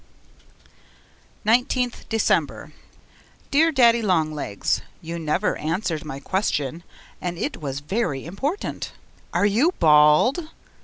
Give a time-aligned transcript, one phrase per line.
[1.45, 1.51] P.
[1.51, 2.73] 19th December
[3.51, 6.81] Dear Daddy Long Legs, You never answered my question
[7.21, 8.93] and it was very important.
[9.31, 10.49] ARE YOU BALD?